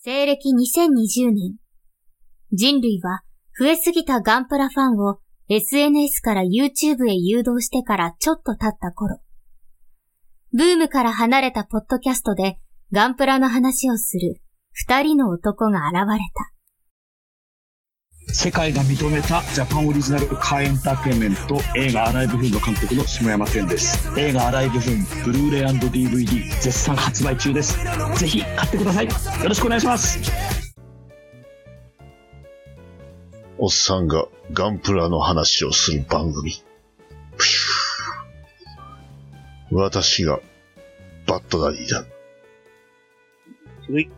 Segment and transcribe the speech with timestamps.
[0.00, 1.56] 西暦2020年、
[2.52, 3.22] 人類は
[3.58, 9.18] 増えすぎたガンプラファンを SNS から YouTube へ誘導してからちょっと経った頃、
[10.52, 12.60] ブームから離れたポッドキャストで
[12.92, 14.40] ガンプラの話をする
[14.72, 16.57] 二人の男が現れた。
[18.30, 27.78] 世界が認めたジャパンオリジナルカーエンターテインメント映画アライブフンの監督の下山天です映画アライブフンブルーレイ &DVD 絶賛発売中です
[28.18, 29.12] ぜひ買ってくださいよ
[29.44, 30.48] ろしくお願いします
[33.60, 36.62] おっさんがガンプラの話をする番組。
[37.36, 40.38] プシュー私が
[41.26, 42.04] バッドダディだ。
[43.88, 44.08] うい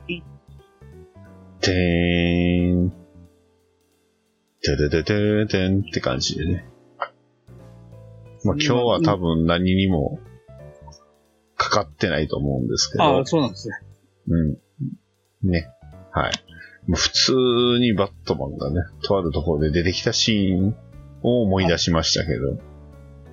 [1.61, 3.00] てーん。
[4.63, 6.65] てててててんって感じでね。
[8.45, 10.19] まあ今日は多分何にも
[11.57, 13.05] かかってないと思うんですけど。
[13.05, 13.75] ああそうなんですね
[14.29, 15.51] うん。
[15.51, 15.69] ね。
[16.13, 16.33] はい。
[16.87, 17.33] もう普通
[17.81, 20.77] にバットマンがね、とあるところで出てきたシーン
[21.23, 22.59] を思い出しましたけど、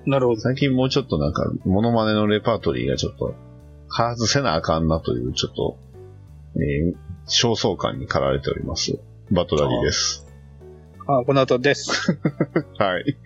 [0.06, 3.34] なるほど最近もうちょっとなんか、モノマネのレパートリーがちょっと、
[3.88, 5.78] 外せなあかんなという、ちょっと、
[6.56, 8.98] えー、焦燥感に駆られております。
[9.30, 10.27] バトラリーです。
[11.10, 12.18] あこの後です。
[12.78, 13.16] はい。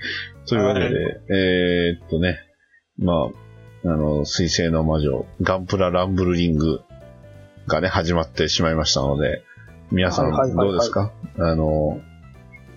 [0.46, 2.38] というわけで、えーっとね、
[2.98, 3.28] ま
[3.84, 6.80] あ、あの、水星の魔女、ガンプラランブルリング
[7.66, 9.42] がね、始まってしまいましたので、
[9.90, 10.68] 皆さはいはいはいはい。
[10.68, 11.12] んどうですか？
[11.38, 12.00] あの、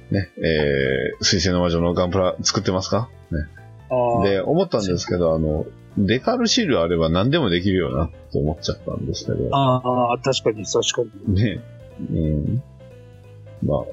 [0.10, 3.10] ね、えー、水星の魔女のガンプラ作ってますか？
[3.32, 4.28] ね。
[4.28, 5.68] で、思ったんですけど、あの、
[6.00, 9.82] デカールシールあれば何でもできるよなって思っちゃったんですけど、あ
[10.14, 11.36] あ確かに確かに。
[11.36, 11.62] ね、
[12.12, 12.64] うん。
[13.64, 13.84] まあ、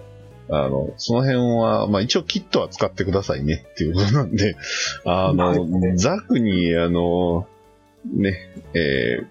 [0.55, 4.55] あの、その辺は、まあ一応キットは使ってくださいねっていうことなんで、
[5.07, 7.47] あはいの、ザクに、あの、
[8.05, 9.27] ね、えー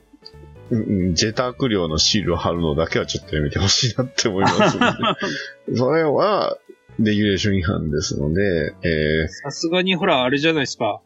[0.72, 4.98] うんジェターク量のシールを貼るのだけはちょっとやめてほしいなって思いますので、
[5.76, 6.58] それは、
[6.98, 11.02] レギュレーション違反ですので、えさすがにほら、あれじゃないですか。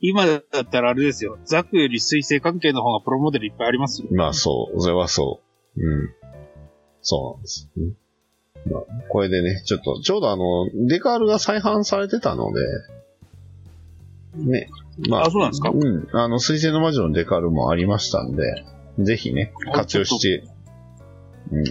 [0.00, 1.38] 今だったらあれですよ。
[1.44, 4.08] ザクより水星関係の方がプロモデルいっぱいありますよ。
[4.10, 5.40] ーまあそう、それはそ
[5.76, 5.80] う。
[5.80, 6.10] うん。
[7.02, 7.70] そうなんです。
[7.76, 7.96] うん
[8.70, 12.60] まあ、これでね、ちょっと、ちょうどあの、デカールが再販されてたので、
[14.36, 14.68] ね。
[15.08, 15.70] まあそうなんですか？
[15.70, 16.08] うん。
[16.12, 18.64] あの、水星の魔女のデカールもありましたんで、
[18.98, 20.44] ぜひね、あ活用して、
[21.52, 21.64] うん、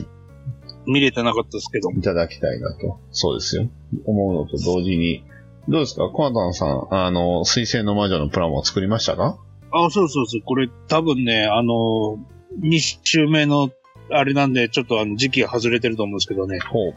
[0.85, 1.89] 見れてなかったですけど。
[1.91, 2.99] いただきたいなと。
[3.11, 3.69] そうですよ。
[4.05, 5.25] 思うのと同時に、
[5.67, 6.09] どうですか？
[6.09, 9.37] コナタンさん、あの、水星の魔女のプラモを作りましたか？
[9.73, 10.41] あ、そうそうそう。
[10.45, 12.17] これ多分ね、あの、
[12.61, 13.71] 2週目の
[14.13, 16.59] あれなんで、ちょっとあの時期が外れてると思うんですけどね。
[16.59, 16.95] ほう。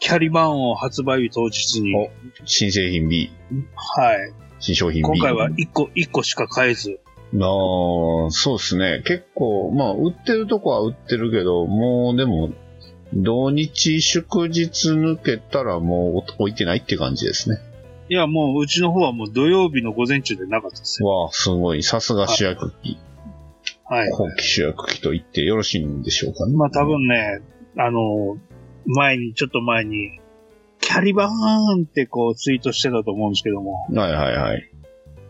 [0.00, 2.10] キャリバンを発売日当日に、お
[2.44, 3.30] 新製品 B、
[3.74, 4.32] はい。
[4.60, 5.18] 新商品 B。
[5.18, 7.00] 今回は1個、1個しか買えず。
[7.34, 9.02] ああ、そうですね。
[9.04, 12.52] 結構、まあ、売ってるとこは売ってるけど、もうでも、
[13.12, 17.58] 土日祝日抜けたらもう置いてないって感じですね。
[18.10, 21.08] いや、もううちの方はもう土曜日の午前中でなかったですよ。
[21.08, 21.82] わあ、すごい。
[21.82, 22.98] さすが主役機。
[23.88, 24.10] はい。
[24.10, 26.56] 後期主役機と言ってよろしいんでしょうかね。
[26.56, 27.40] まあ多分ね、
[27.76, 28.36] あの、
[28.86, 30.20] 前に、ちょっと前に、
[30.80, 34.70] キャリバーンってこうツイートしてたと思うんですけども、はいはいはい。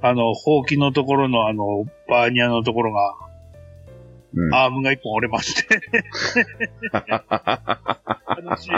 [0.03, 3.15] あの、ほうきのところのあの、バーニャのところが、
[4.35, 4.55] うん。
[4.55, 5.81] アームが一本折れまして。
[8.43, 8.71] 悲しい。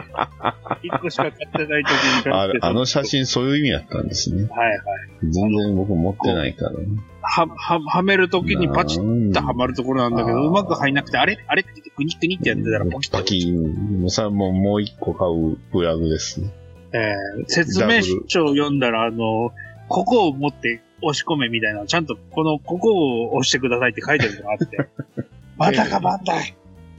[0.85, 1.91] 一個しか買ってない時
[2.27, 4.49] にあの写真そういう意味だったんですね。
[4.49, 4.79] はいはい。
[5.23, 6.87] 全然僕持ってないからね。
[7.31, 11.39] は、は、はめるときにパチッとはまるところなんだけど、うまく入んなくて、あれ？
[11.47, 11.63] あれ？
[11.63, 13.25] って言って、クニクニってやってたら、ポキッとパ。
[13.25, 14.01] キン。
[14.03, 16.51] もうもうもう一個買うブラグですね。
[16.93, 19.53] えー説明書を読んだら、あの、
[19.89, 24.89] ここを持って押し込めみたいな、ちゃんとこの、ここを押してくださいって書いてるのがあって。
[25.57, 26.55] またかバンダイ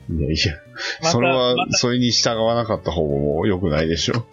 [0.10, 0.54] いやいや、
[1.02, 4.26] またそれはま、たそれに従わなかった方も良くないでしょ。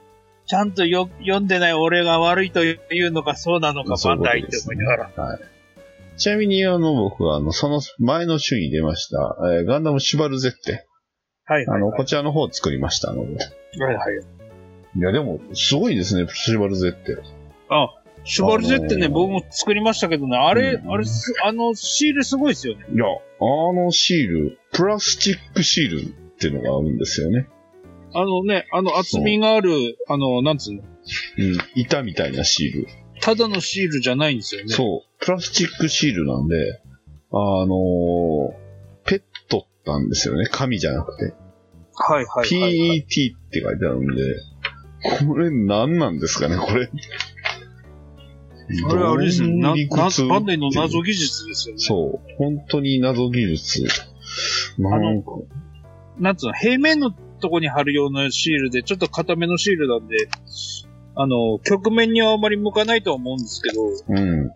[0.46, 5.10] ちゃんとよ読んでない俺が悪いというのか、そうなのか、バンダイって思いながら。
[5.16, 5.40] はい。
[6.18, 10.84] ちなみに、あの、僕は、あの、その前の週に出ました、えーガンダムシュバルゼッテ。
[11.44, 13.38] はいはい、あの、はいこちらの方を作りましたので。
[13.78, 14.14] はいはい。
[14.96, 17.16] いや、でも、すごいですね、シュバルゼッテ。
[17.70, 17.88] あ、
[18.24, 22.84] シュバルゼってね、あのー僕も作りましたけどね、あれ、うんあれす、あの、シールすごいですよね。
[22.92, 27.48] いや、あのシール、プラスチックシールっていうのがあるんですよね。
[28.12, 32.88] あのね、あの厚みがある、あの、なんつうの、うん、板みたいなシール。
[33.28, 34.68] ただのシールじゃないんですよね。
[34.72, 36.80] そう、プラスチックシールなんで、
[37.30, 38.68] あのー
[39.04, 40.46] ペットなんですよね。
[40.50, 41.34] 紙じゃなくて。
[41.94, 43.06] はいはいはい、はい。
[43.06, 44.22] PET って書いてあるんで、
[45.26, 46.90] これ何なんですかね、これ。
[48.90, 49.74] あれあれですね、な、
[50.28, 51.80] バンダイの謎技術ですよね。
[51.80, 53.84] そう、本当に謎技術。
[54.78, 55.30] なんか、
[56.18, 60.16] なんつうの、平面のとこに貼るようなシールで、ちょっと固めのシールなんで、
[61.20, 64.50] あの、曲面にはあまり向かないとは思うんですけど、うん。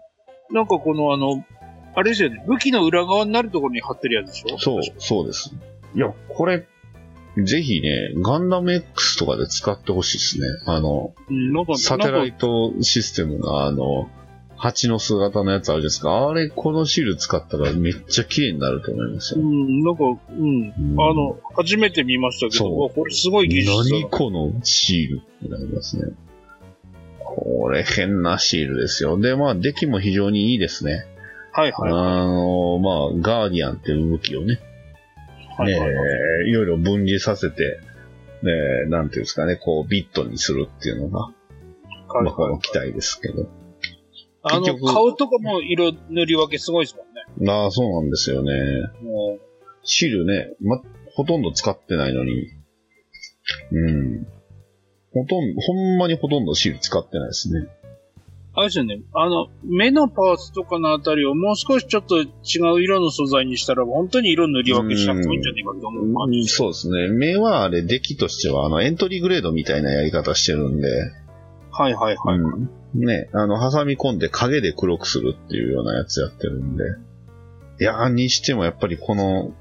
[0.53, 1.44] なんかこのあの、
[1.97, 4.59] あれですよね、武器の裏側になるところに貼ってるやつでしょ？
[4.59, 5.53] そう、そうです。
[5.94, 6.69] いや、これ、
[7.43, 10.47] ぜひね、ガンダム X とかで使ってほしいですね。
[10.67, 14.09] あの、うん、なんか、サテライなんかトシステムのあの、
[14.56, 16.29] 蜂の姿のやつあるじゃないですか。
[16.29, 19.41] あれ、このシール使ったらめっちゃ綺麗になると思いますよ。
[19.41, 20.38] うん、なんか、うん。
[20.38, 26.12] うんあの、初めて見ましたけど、そうわこれすごい技術だ何このシールってなりますね。
[27.34, 29.19] これ変なシールですよ。
[29.19, 31.06] で、まあ、出来も非常にいいですね。
[31.52, 31.93] はいはい。
[31.93, 31.94] あ
[32.26, 34.61] の、まあ、ガーディアンっていう武器をね、
[35.56, 37.81] はいはいはいえーいろいろ分離させて、
[38.43, 41.31] えーなんていうんですかね、こう、ビットにするっていうのが、は
[42.20, 43.49] いまあ、この機体ですけど。
[44.43, 47.50] あの、顔とかも色塗り分けすごいですもんね。
[47.50, 48.52] ああ、そうなんですよね。
[49.02, 49.38] も
[49.85, 50.81] シールね、ま、
[51.14, 52.50] ほとんど使ってないのに、
[53.73, 54.26] うん。
[55.14, 57.61] ほとんど、ほんまにほとんどシール使ってないですね。
[57.61, 57.70] う、
[58.55, 62.26] あれですよね、あの、目のパーツとかのあたりをもう少しちょっと違
[62.75, 66.49] う色の素材にしたら、本当に色塗り分けしなくてもいいんじゃないかと思う感じ。
[66.49, 67.09] そうですね。
[67.09, 70.88] 目はあれ、デッキとしては、あの、エントリーグレードみたいなやり方してるんで、
[71.73, 72.38] はいはいはい。
[72.38, 72.70] うん。
[72.94, 76.85] ね、あの、挟み込んで影で黒くするっていうようなやつやってるんで。
[77.81, 79.55] いやー、にしてもやっぱりこの、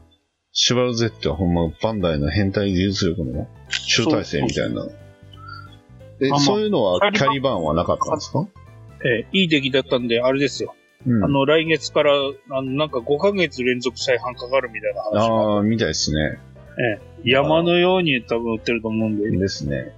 [0.54, 4.86] シュバルゼットはほんまバンダイの変態技術力の集大成みたいな。
[6.22, 8.48] え、あまあそういうのはキャリバンはなかったんですか？
[9.04, 10.76] えーいい出来だったんで、あれですよ。
[11.08, 12.12] うんあの、来月から、
[12.52, 16.38] あの、なんか5ヶ月連続再販かかるみたいな話がああ、みたいですね。
[17.24, 19.96] 山のように多分売ってると思うんで、ですね。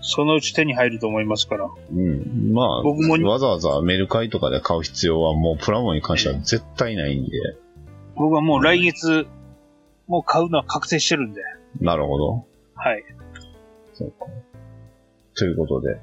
[0.00, 1.64] そのうち手に入ると思いますから。
[1.92, 2.52] うん。
[2.52, 7.30] まあ、僕もわざわざメルカリとかで買う必要はもうプラモに関しては絶対ないんで。
[8.14, 9.26] 僕はもう来月、
[10.06, 11.40] もう買うのは確定してるんで。
[11.80, 12.44] なるほど。
[12.74, 13.02] はい。
[13.94, 14.26] そうか。
[15.38, 15.98] ということで。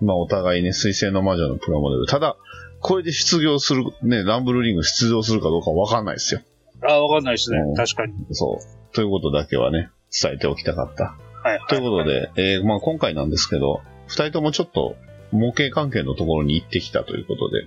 [0.00, 2.06] まあ、お互いね、水星の魔女のプラモデル。
[2.06, 2.36] ただ、
[2.80, 6.40] これで出場する、ね、ランブルリング出場するかどうかわかんないですよ。
[6.82, 7.74] ああ、わかんないですねうん。
[7.74, 8.14] 確かに。
[8.32, 8.94] そう。
[8.94, 11.16] ということだけはね、伝えておきたかった。
[11.42, 11.66] はい、はい。
[11.68, 14.96] ということで、えーまあ今回なんですけど、二人ともちょっと
[15.30, 17.66] 模型関係のところに行ってきたということで、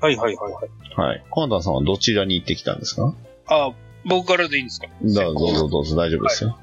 [0.00, 1.08] はいはいはいはい。
[1.08, 1.24] はい。
[1.30, 3.14] コナタンさんはどちらに行ってきたんですか？
[3.46, 3.72] ああ、
[4.04, 4.88] 僕からでいいんですか？
[5.00, 6.58] どうぞどうぞどうぞ大丈夫ですよ。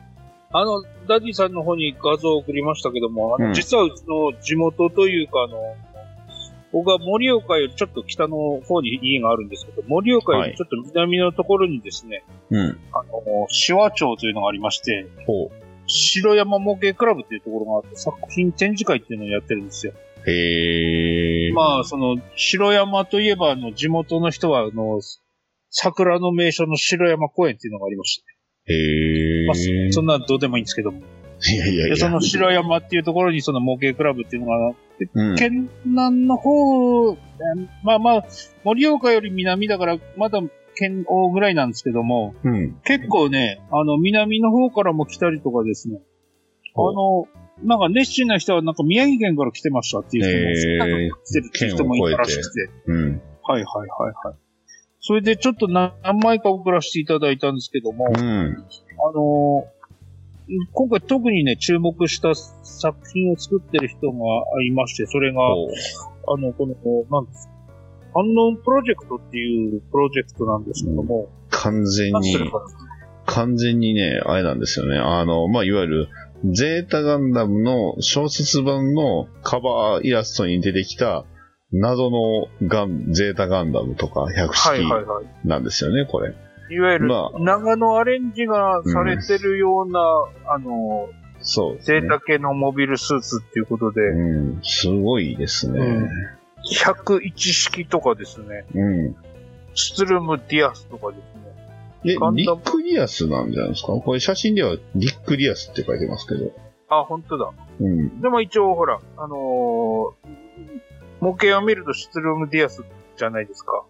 [0.51, 5.75] あの、ダディさんの方に画像を送りましたけども、あの、うん実はうちの地元というか、あの、
[6.72, 12.80] 僕は盛岡よりちょっと北の方に家があるんですけど、盛岡よりちょっと南のところにですね、うん。
[12.94, 15.51] あの、紫波町というのがありまして、ほう。
[15.88, 19.94] 城山模型倶楽部っていうところがあって、作品展示会っていうのをやってるんですよ。
[20.28, 21.54] へー。
[21.54, 25.00] まあ、その、城山といえば、あの、地元の人は、あの、
[25.72, 28.24] 桜の名所の白山公園っていうのがありまして、
[28.69, 29.92] へまあー。
[29.92, 31.00] そんなどうでもいいんですけども。
[31.00, 31.95] いやいやいや。
[31.95, 35.36] で、その白山っていうところにその模型クラブっていうのがあって、うん。
[35.36, 37.18] 県南の方、えー
[37.83, 38.25] まあまあ、
[38.63, 40.42] 盛岡より南だから、まだ
[40.75, 42.80] 県央ぐらいなんですけども、うん。
[42.83, 46.00] 結構ね、あの、南の方からも来たりとかですね、
[46.75, 47.27] あの、
[47.63, 53.21] なんか熱心な人はなんか宮城県から来てましたっていう人も、へー来てるっていう人もいたらしくて、うん。
[53.44, 54.36] はいはいはいはい。
[55.01, 55.94] それでちょっと何
[56.24, 58.18] 枚か送らせていただいたんですけども、うん。
[58.18, 59.80] あのー
[60.74, 64.18] 今回特にね、注目した作品を作ってる人が
[64.66, 66.74] いまして、それが、あの、この、
[67.12, 67.50] なんです
[68.16, 72.52] アンノーンプロジェクトっていうプロジェクトなんですけども、完全に
[73.28, 74.97] 完全にね、あれなんですよね。
[74.97, 76.09] あの、まあ、いわゆる、
[76.45, 81.26] ゼータガンダムの小説版のカバーイラストに出てきた
[81.71, 85.47] 謎のガン、ゼータガンダムとか100はい式。
[85.47, 86.33] なんですよね、これ。
[86.71, 89.99] いわゆる、まあ永野アレンジがされてるような、
[90.47, 91.09] あの、
[91.42, 91.80] そうね。
[91.81, 95.80] ゼータ系のモビルスーツっていうことで、うん、すごいですね。
[95.80, 96.09] うん
[96.83, 99.16] 101式とかですね、うん。
[99.76, 101.21] シュツルムディアスとかですね、
[102.04, 103.94] え、リックディアスなんじゃないですか？
[103.94, 106.52] これ写真ではリックディアスって書いてますけど。
[106.90, 107.54] あ、本当だ。
[107.80, 108.19] うん。
[108.19, 110.30] でも一応ほら、あのー
[111.19, 112.83] 模型を見るとスツルムディアス
[113.18, 113.83] じゃないですか。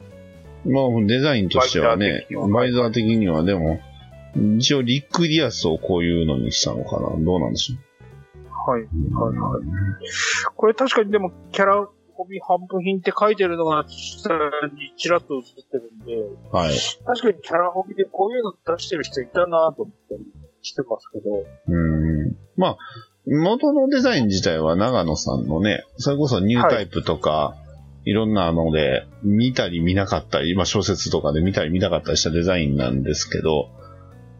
[0.65, 3.79] まあ、デザインとしてはね、ババイイザー的にはでも、
[4.57, 8.81] 一応リックリアスをこういうのにしたのかなどうなんでしょはい。
[8.81, 9.63] うはいはい。
[10.55, 14.29] これ確かにでもキャラコピー頒布品って書いてるのが下
[14.74, 16.15] にちらっと映ってるんで、
[16.51, 16.75] はい。
[17.05, 20.24] 確かにキャラコピーでこういうの出してる人いたなと思って
[20.62, 21.45] してますけど。
[21.69, 21.77] う
[22.27, 22.38] ん。
[22.57, 22.77] まあ、
[23.29, 27.55] 元のデザイン自体は長野さんのね、それこそニュータイプとか、
[28.05, 33.69] い、ろんなので、見たり見なかったり、まあ小説とかで見たり見なかったりしたデザインなんですけど、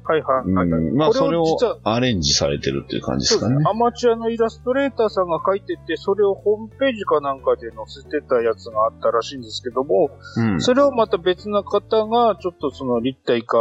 [0.10, 0.67] はいはいはい。
[0.67, 1.43] うん、まあ、それを
[1.84, 3.63] アレンジされてるっていう感じですかね。
[3.69, 10.62] アマチュアのイラストレーターさんが描いてて、それをホームページかなんかで載せてたやつがあったらしいんですけども、うん。
[10.62, 13.58] それをまた別な方が、ちょっとその立体化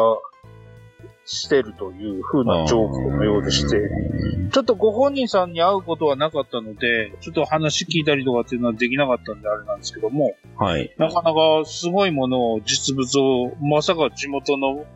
[1.30, 10.94] してるという風な状況のようでして、うんちょっとご本人さんに会うことはなかったので、ちょっと話聞いたりとかっていうのはできなかったんであれなんですけども、はい。
[10.96, 14.86] なかなかすごいものを、実物を、まさか地元の、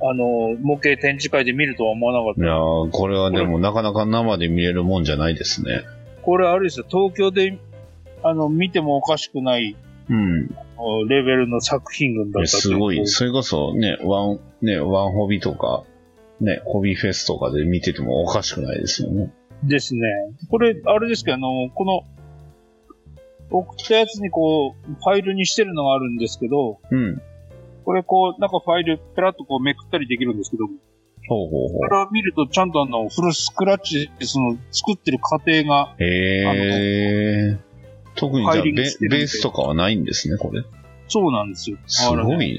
[0.00, 5.82] あの、模型展示会で見るとは思わなかっいやーこれはでもなかなか生で見れるもんじゃないですね。
[6.16, 6.22] た。
[6.22, 7.58] これあれですよ、東京で、
[8.22, 9.76] あの、見てもおかしくない、
[10.08, 10.48] うん。
[11.08, 13.00] レベルの作品群だったとすごい。
[13.00, 15.84] うそれこそね、ワン、ね、ワンホビとか、
[16.40, 19.32] ね、ホビーフェスとかで見ててもおかしくないですよね。
[19.64, 20.00] ですね。
[20.50, 22.02] これ、あれですけど、あの、この、
[23.50, 27.20] 送ったやつにこう、ファイルにしてるのがあるんですけど、うん。
[27.84, 30.74] これこう、なんかファイル、ペラッとこうめくったりできるんですけど、こ
[31.28, 36.04] ほうほうほれを見るとちゃんとあの、フルスクラッチでその、作ってる過程が、う。
[36.04, 37.67] へー。
[38.18, 40.62] 特にじゃあベベースとかはないんですね、これ？
[41.08, 41.78] そうなんですよ。
[41.86, 42.58] すごいね。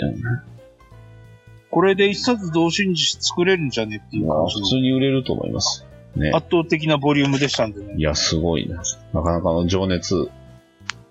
[1.72, 5.86] これで一冊同心誌作れるんじゃねっていうまあ、感じ普通に売れると思います。
[6.16, 6.32] ね。
[6.34, 7.94] 圧倒的なボリュームでしたんでね。
[7.96, 8.82] いや、すごいな。
[9.14, 10.32] なかなかの情熱、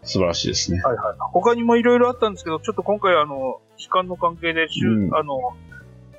[0.03, 0.81] 素晴らしいですね。
[0.81, 1.17] はいはい。
[1.33, 5.55] 他にもいろいろあったんですけど、ちょっと今回あの、時間の関係でうんあの、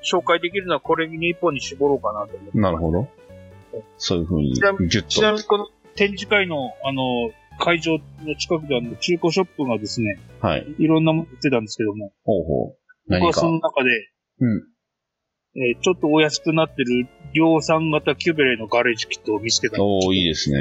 [0.02, 2.58] 紹介できるのはこれに一本に絞ろうかなと思って。
[2.58, 3.08] なるほど。
[3.98, 10.46] そういうふうに、ギュッちなみにこの展示会の、あの、会場の近くであの、中古ショップがですね、と。
[10.46, 10.66] はい。
[10.78, 12.76] いろんなもの売ってたんですけども、ほうほう。
[13.08, 13.26] 何か？
[13.26, 13.46] 僕はそ。
[13.50, 13.90] の中で、
[14.40, 14.62] うん。
[15.56, 20.58] えーちょっとお安くなってる量産型キュベレのガレージキットを見つけたおー、いいですね。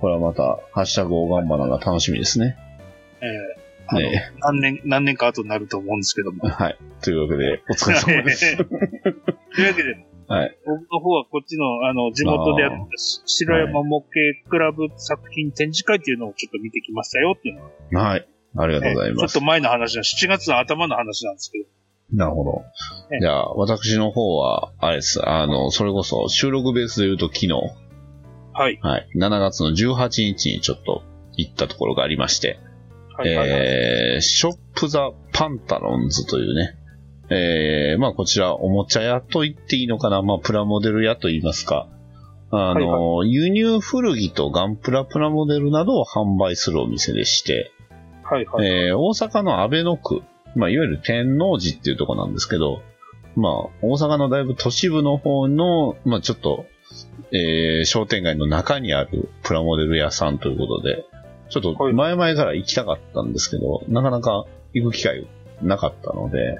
[0.00, 2.56] これはまた、ハッシュタグオガンバナが楽しみですね。
[3.20, 3.58] えー
[3.90, 6.46] あのね何年、何年か後になると思うんですけども。
[6.46, 6.78] はい。
[7.02, 8.56] というわけで、お疲れ様です。
[8.60, 8.68] という
[9.68, 10.58] わけで、はい。
[10.66, 12.76] 僕の方はこっちの、あの、地元でやった
[13.24, 18.28] 白山模型クラブ作品展示会っていうのをちょっと見てきましたよっていうのが、はい。
[18.56, 19.40] ありがとうございますえーちょっと。
[19.40, 21.64] 前の話だ、7月の頭の話なんですけど。
[22.12, 22.62] なるほど。
[23.10, 25.26] ねじゃあ、私の方は、あれです。
[25.26, 27.52] あの、それこそ、収録ベースで言うと昨日、
[28.52, 28.78] はい。
[28.82, 29.08] はい。
[29.16, 31.04] 7月の18日にちょっと
[31.36, 32.58] 行ったところがありまして。
[33.16, 36.77] はいえー、ショップザ・パンタロンズというね、
[37.30, 41.88] えー、まあこちらおもちゃ屋と言っていいのかな、まあプラモデル屋と言いますか、
[42.50, 47.70] あの、輸入古着とガンプラプラモデルなどを販売するお店でして、
[48.22, 48.46] はい。
[48.46, 48.66] はい。
[48.66, 50.22] えー大阪の阿倍野区、
[50.56, 52.80] まあいわゆる天王寺っていうところなんですけど、
[53.36, 56.64] まあ大阪のだいぶ都市部の方の、まあちょっと、
[57.32, 61.04] えー商店街の中にあるプラモデル屋さんということで、
[61.50, 61.92] ちょっとはい。
[61.92, 65.26] 前々から行きたかったんですけど、なかなか行く機会
[65.62, 66.58] なかったので、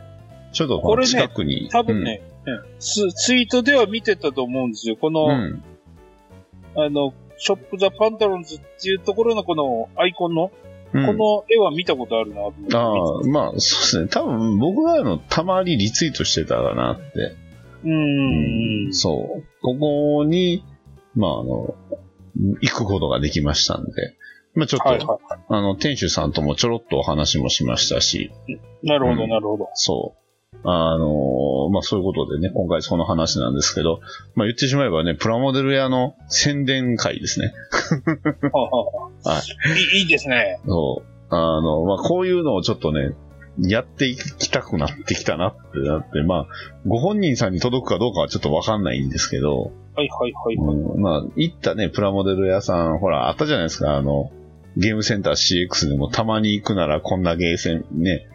[0.53, 4.97] ちょっとこれね近くに、多分ね、うんツツイートでは見てたと思うんですよ。
[4.97, 5.63] この、うん、うん、
[6.77, 12.77] あの、ショップザパンタロンズっていうところのこのアイコンの、うんこの絵は見たことあるなと思って。
[12.77, 14.09] ああ、まあ、そうですね。
[14.09, 17.37] 多分、僕があの、たまにリツイートしてたかなって。
[17.85, 18.95] うーん。
[18.95, 19.45] そう。
[19.61, 20.65] ここに、
[21.15, 21.75] まあ、あの、
[22.63, 24.17] 行くことができましたんで、
[24.55, 28.87] まあちょっと、はいはあの、店主さんともちょろっとお話もしましたし、い。
[28.87, 29.69] なるほど、うんなるほど。
[29.75, 30.28] そう。
[30.65, 34.01] あのまあそういうことでね、今回その話なんですけど、
[34.35, 37.53] まあ言ってしまえばね、プラモデル屋の宣伝会ですね。
[38.53, 38.85] ははは
[39.25, 39.43] は
[39.77, 40.61] いいいいですね。
[40.67, 41.35] そう。
[41.35, 43.15] あの、まあこういうのをちょっとね、
[43.61, 46.47] やっていきたくなってきたなってなって、まあ、
[46.87, 50.55] ご本人さんに届くかどうかはちょっとわかんないんですけど、はいはいはい。
[50.55, 54.31] うん、まあ、行ったね、プラモデル屋さん、ほら、あったじゃないですか、あの、
[54.77, 58.29] ゲームセンター CX でもたまに行くならこんなゲーセン、ね、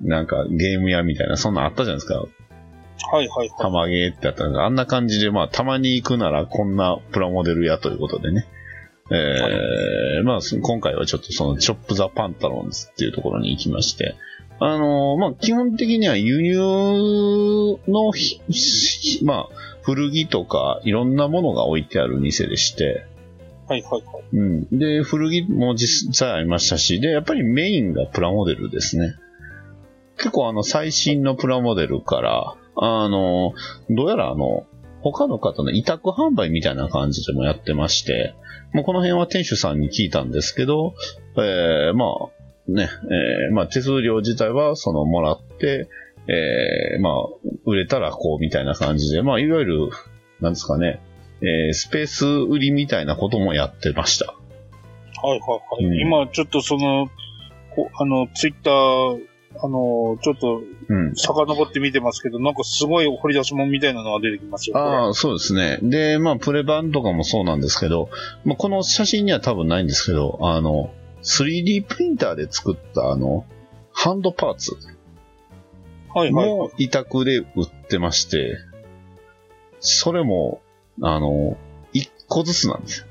[0.00, 2.14] なんかゲーム屋みたいな、そんなんあったじゃないですか。
[2.14, 2.28] はい
[3.10, 3.50] はいはい。
[3.58, 8.46] たまゲーってあったんあんな感じで、まあ、たまに行くならこんなプラモデル屋ということでね。
[9.10, 14.16] えー、まあ、そ今回はちょっとその、チョップザパンタロンズっていうところに行きまして、
[14.60, 16.58] あのーまあ、基本的には輸入
[17.86, 18.12] の
[19.22, 19.48] まあ、
[19.82, 23.06] 古着とかいろんなものが置いてある店でして、
[23.68, 24.36] はいはいはい。
[24.36, 24.78] うん。
[24.78, 29.14] で、古着も実際ありましたし、で、やっぱりメインがプラモデルですね。
[30.18, 33.54] 結構あの、最新のプラモデルから、あの、
[33.90, 34.66] どうやらあの、
[35.00, 38.34] 他の方の委託販売みたいな感じでもやってまして、
[38.72, 40.94] もうこの辺は店主さんに聞いたんですけど、
[41.36, 42.90] えー、まあ、ね、
[43.48, 45.88] えー、まあ手数料自体はそのもらって、
[46.28, 47.14] えー、まあ、
[47.64, 49.90] 売れたらこうみたいな感じで、まあ、いわゆる、
[50.40, 51.00] なんですかね、
[51.40, 54.26] えー、スペース売りみたいなこともやってました。
[54.26, 55.84] はいはいはい。
[55.84, 57.08] うん今ちょっとその、
[57.74, 59.27] こあの、ツイッター
[59.60, 61.14] あのーちょっと、うん。
[61.14, 64.78] 遡って見てますけど、なんかすごい掘り出し物みたいなのが出てきますよ。
[64.78, 65.78] ああ、そうですね。
[65.82, 68.08] で、まあ、プレ版とかもそうなんですけど、
[68.44, 73.44] まあ、この写真には多分ないんですけど、あの、3D プリンターで作った、あの、
[73.92, 74.76] ハンドパーツ
[76.14, 76.70] はいはいはいも。
[76.78, 78.56] 委託で売ってまして、
[79.80, 80.60] それも、
[81.02, 81.56] あの、
[81.94, 83.07] 1個ずつなんですよ。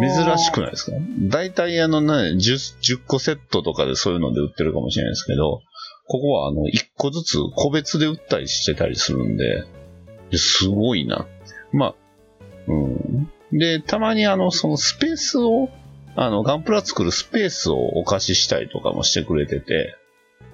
[0.00, 0.96] 珍しくないですか？
[1.28, 2.38] 大体あのね、10,
[2.80, 5.60] 10個セットとかでそういうので売ってるかもしれないですけど、
[6.08, 9.64] ここはあの、1個ずつ個別で売ったりしてたりするんで、
[10.30, 11.26] ですごいな。
[11.72, 11.94] まあ、
[12.68, 13.30] うん。
[13.52, 15.68] で、たまにあの、そのスペースを、
[16.14, 19.96] あの、ガンプラ作るスペースをお貸ししたりとかもしてくれてて、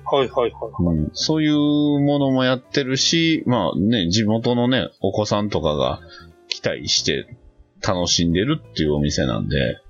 [0.04, 0.97] はいはいはい。
[0.97, 6.00] うん、そういうものもやってるし、まあね、地元のね、お子さんとかが
[6.49, 7.37] 来たりして
[7.87, 9.81] 楽しんでるっていうお店なんで、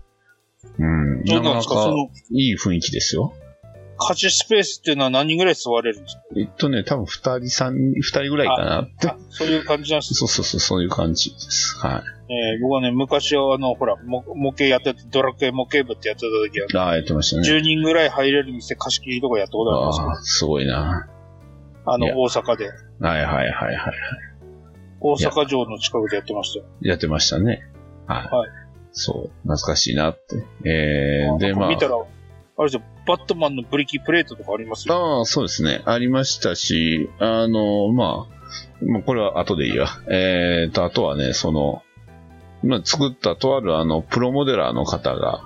[0.79, 1.63] うん、なか？
[1.63, 3.33] そなかいい雰囲気ですよ。
[3.99, 6.23] 貸しスペースっていうのは何人ぐらい座れるんですか？
[6.37, 9.17] えっとね、多分二人、三人、二人ぐらいかなってあ。
[9.29, 10.15] そういう感じなんです。
[10.15, 11.79] そうそうそう、そういう感じです。
[11.79, 12.03] はい。
[12.33, 17.49] えー僕はね、昔はあの、ほら、も模型やってて、ドラクエ模型部ってやってた時は、ああ、やってましたね。
[17.49, 21.09] 10人ぐらい入れる店貸し切りとかやったことありますけどああ、すごいな。
[21.85, 22.69] あの、大阪で。
[22.69, 23.95] はいはいはいはい。
[25.01, 26.65] 大阪城の近くでやってましたよ。
[26.81, 27.63] やってましたね。
[28.15, 28.29] はい。
[28.29, 28.51] はい
[28.93, 30.45] そう、懐かしいなって。
[30.69, 31.69] えー、で、まあ。
[31.71, 31.99] 見たら、あ
[32.63, 34.95] れですよ、バットマンのブリキプレートとかありますよ。
[34.95, 35.83] ああ、そうですね。
[35.87, 39.89] ありましたし、あの、まあ、まあ、これは後でいいわ。
[40.11, 41.83] えーと、あとはね、その、
[42.63, 45.43] まあ、作ったとあるあの、プロモデラーの方が、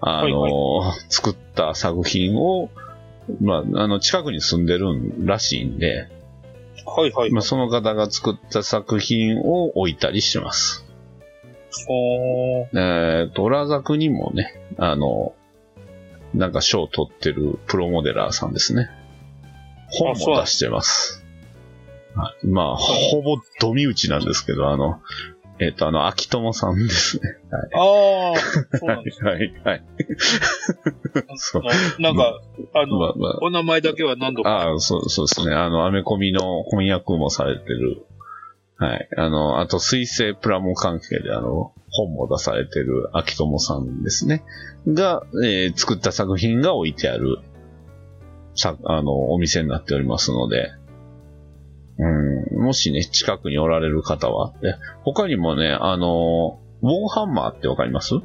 [0.00, 2.70] あの、はい作った作品を、
[3.40, 6.08] まあ、あの、近くに住んでるんらしいんで、
[6.86, 7.30] はいはい。
[7.30, 10.84] まあ、その方が作った作品を置いたりしてます。
[12.72, 15.34] えーと、ラザクにもね、あの、
[16.34, 18.90] なんか賞を取ってるプロモデラーさんですね。
[19.88, 21.24] 本も出してます。
[22.14, 25.00] はいまあ、ほぼドミ打ちなんですけど、あの、
[25.58, 27.38] えっ、と、あの、秋友さんですね。
[27.74, 29.24] ああ、そうなんです。
[29.24, 29.84] はい、はい。
[31.36, 31.62] そう。
[31.62, 32.40] ななんか、
[32.74, 34.50] あの、まあまあお名前だけは何度か。
[34.50, 35.54] ああ、そう、そうですね。
[35.54, 38.04] あの、アメコミの翻訳もされてる。
[38.78, 39.08] はい。
[39.16, 44.42] あの、あと、水星プラモ関係で、あの、本も出されてる秋友さんですね。
[44.88, 47.38] が、えー作った作品が置いてある、
[48.54, 50.72] さ、あの、お店になっておりますので、
[51.98, 58.14] うん、もしね、近くにおられる方は、で他にもね、あの、ウォーハンマーってわかります？
[58.16, 58.20] あ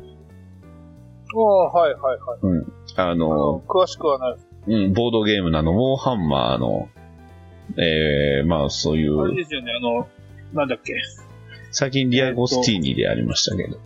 [1.38, 2.66] あ、はいはいはい。
[2.96, 4.38] あの、詳しくはない。
[4.68, 6.88] うん、ボードゲームなの、ウォーハンマーの、
[7.78, 10.08] えー、まあそういう、あれですよね、あの、
[10.54, 10.94] なんだっけ？
[11.72, 13.80] 最近リアゴスティーニでありましたけど。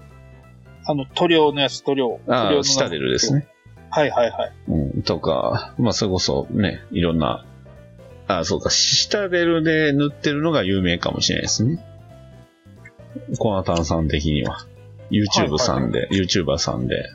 [0.85, 2.19] あの、塗料のやつ、塗料。
[2.25, 3.47] 塗料ああ、のシタデルですね。
[3.89, 4.53] はいはいはい。
[4.67, 7.45] うん、とか、まあそれこそね、いろんな、
[8.27, 11.83] ああ、そうか、シタデルで塗ってるのが有名かもしれないですね。
[13.39, 14.65] コナタンさん的には。
[15.09, 17.09] YouTube さんで、YouTuber さんで。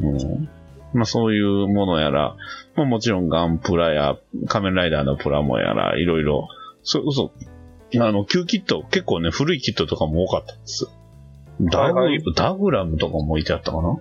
[0.00, 0.48] うん。
[0.92, 2.36] まあそういうものやら、
[2.74, 4.16] まあもちろんガンプラや
[4.48, 6.48] 仮面ライダーのプラモやら、いろいろ、
[6.82, 7.32] それこそ、
[8.00, 10.86] あの、旧キット、結構ね、古いキットとかも多かったんです。
[11.60, 13.96] ダグ,、はいはいダグラムとかも置いてあったかな？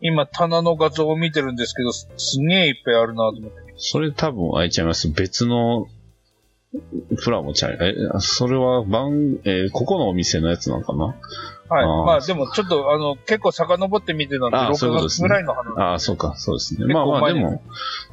[0.00, 3.74] 今、棚の画像を見てるんですけど、すすげえいっぱいあるなと思って。
[3.76, 5.08] それ多分開いちゃいます。
[5.08, 5.86] 別の
[7.22, 7.78] プラモちゃう。
[7.80, 11.04] え、それは番、えーここのお店のやつなのかな？
[11.06, 11.16] はい。
[11.70, 15.80] あーまあでもちょっとあの、結構遡って見てたんで、あーそういう6月ことですねぐらいの話。
[15.80, 16.80] ああ、そうか、そうですね。
[16.80, 17.62] 結まあまあ、でも、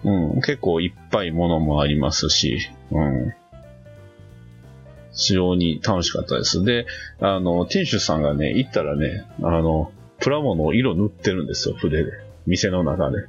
[0.06, 2.60] うん、結構いっぱいものもありますし、
[2.91, 3.34] うん。
[5.13, 6.63] 非常に楽しかったです。
[6.63, 6.86] で、
[7.19, 12.12] あの、店主さんがね、行ったらね、あの、プラモの色塗ってるんですよ、筆で。
[12.45, 13.28] 店の中で。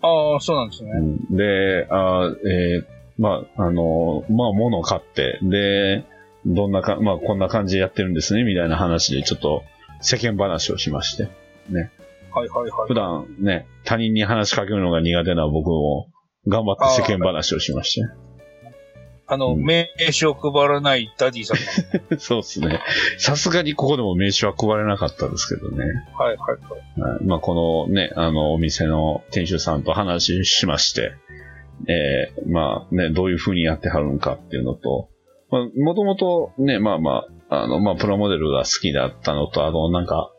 [0.00, 0.90] ああ、そうなんですね。
[0.90, 6.04] うんで、あーえーまあ、あの、まあ、物を買って、で、
[6.46, 9.62] どんなか、まあ、こんな感じでやってるんですね、みたいな話で、ちょっと
[10.00, 11.28] 世間話をしまして。
[12.32, 12.88] はいはいはい。
[12.88, 16.08] 普段ね、他人に話しかけるのが苦手な僕も、
[16.46, 18.08] 頑張って世間話をしまして。
[19.26, 21.56] あの、うん名刺を配らないダディさん
[22.18, 22.80] そうですね。
[23.18, 25.84] さすがにここでも名刺は配れなかったですけどね。
[26.18, 26.24] が。
[26.24, 26.46] はいは
[26.98, 27.10] いはい。
[27.14, 31.12] はいまあ、このね、あの、お店の店主さんと話しまして、
[31.88, 35.08] えーまあね、どういう風にやってはるのかっていうのと、
[35.50, 40.32] まあ、もともとね、まあまあ、あの、まあ、プラモデルが好きだったのと、あの、なんか、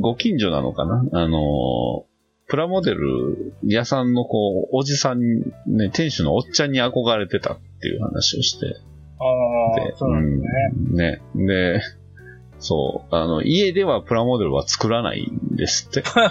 [0.00, 1.04] ご近所なのかな？
[1.12, 2.06] あの、
[2.50, 8.66] プラモデル屋さんのこう、おじさんに、ね、店主のおっちゃんに憧れてたっていう話をして、
[9.20, 10.42] ああ、そうなんです
[10.96, 11.20] ね。
[11.28, 11.46] うんね。
[11.46, 11.80] で、
[12.58, 13.14] そう。
[13.14, 16.02] あの、家ではプラモデルは作らないんですって。
[16.12, 16.28] な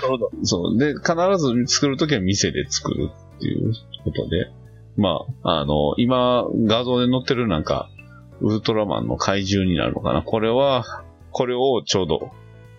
[0.00, 0.30] るほど。
[0.42, 0.78] そう。
[0.78, 3.72] で、必ず作るときは店で作るっていう
[4.04, 4.50] ことで。
[4.96, 7.90] まあ、あの、今、画像で載ってるなんか、
[8.40, 10.22] ウルトラマンの怪獣になるのかな。
[10.22, 12.30] これは、これをちょうど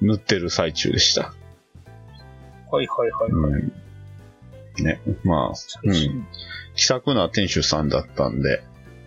[0.02, 1.34] 塗ってる最中でした。
[2.72, 3.32] はいはいはい。
[3.32, 3.72] うん。
[4.84, 5.54] ね、まあ、
[5.84, 6.28] うん。
[6.76, 8.64] 気さくな店主さんだったんで、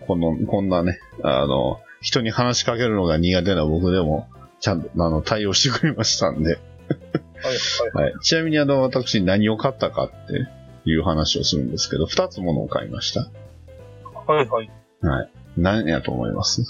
[0.07, 6.55] この、こんなね、あの、人に話しかけるのが苦手な僕でも、ちゃんと、あの、対応してくれましたんで。
[6.55, 6.62] はい
[7.94, 8.11] はい。
[8.11, 8.14] はい。
[8.23, 13.31] ちなみにあの、私何を買ったかっていう話をするんですけど、二つものを買いました。
[14.27, 14.70] はいはい。
[15.03, 15.31] はい。
[15.57, 16.62] 何やと思います？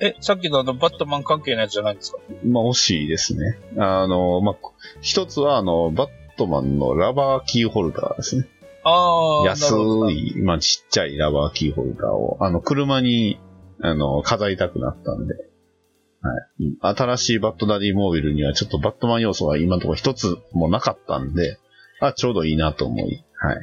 [0.00, 2.18] え、さっきのあの、バットマン関係のやつじゃないんですか？
[2.44, 3.58] まあ、惜しいですね。
[3.76, 4.56] あの、まあ、
[5.02, 8.48] 一つはあの、バットマンのラバーキーホルダーですね。
[8.82, 9.74] ああ、安
[10.10, 13.38] い、まあ、ちっちゃいラバーキーホルダーを、あの、車に、
[13.82, 16.76] あの、飾りたくなったんで、はい。
[16.80, 21.58] 新しいバットダディモービルにはちょっとバットマン要素が今のところ一つもなかったんで、
[22.00, 23.58] あ、ちょうどいいなと思い、はい。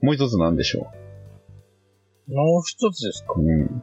[0.00, 0.90] もう一つなんでしょ
[2.28, 3.34] もう一つですか？
[3.36, 3.42] う。
[3.42, 3.82] うん。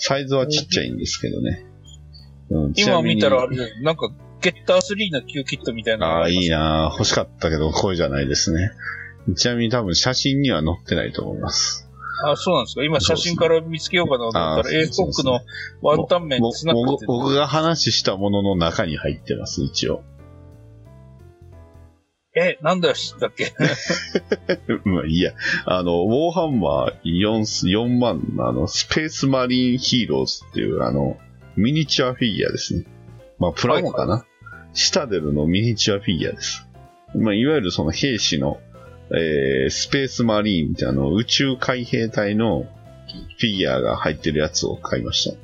[0.00, 1.64] サイズはちっちゃいんですけどね。
[2.50, 4.10] うん、今見たらあれです、なんか、
[4.40, 6.48] ゲッター3の Q キットみたいなのああ、いい。
[6.48, 8.70] な欲しかったけど、これじゃないですね。
[9.36, 11.86] ちなみに多分写真には載ってないと思います。
[12.24, 15.40] あそうなんですか今写真から見つけようかなと思ったら、A ストックの
[15.82, 17.06] ワンタン麺ぼスナックって。
[17.06, 20.02] 僕僕が話したものの中に入ってます、一応。
[22.36, 23.52] え、なんだだっけ？
[24.88, 25.32] まあいいや。
[25.66, 31.18] あの、ウォーハンマー4、4万のあの、スペースマリンヒーローズっていうあの、
[31.56, 32.84] ミニチュアフィギュアですね。
[33.38, 34.24] まあ、プラモかな？
[34.74, 36.68] シタデルのミニチュアフィギュアです。
[37.16, 38.60] まあ、いわゆるその兵士の、
[39.12, 42.62] えー、スペースマリーンってあの、宇宙海兵隊の
[43.40, 45.36] フィギュアが入ってるやつを買いました。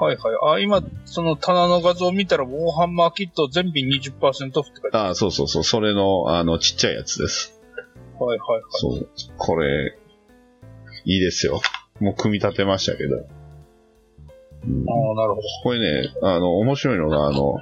[0.00, 0.56] はいはい。
[0.56, 7.60] あ、今、その棚の画像を見たら、ウォーハンマーキット全品20%オフって書いてあああ、そうそうそう、それの、あの、ちっちゃいやつです。
[7.76, 8.24] る。
[8.24, 8.62] はいはいはい。
[8.72, 9.08] そう。
[9.36, 9.98] これ、
[11.04, 11.60] いいですよ。
[12.00, 13.16] もう組み立てましたけど。
[13.16, 13.24] うん
[14.88, 15.42] ああ、なるほど。
[15.64, 17.58] これね、あの、面白いのが、あの、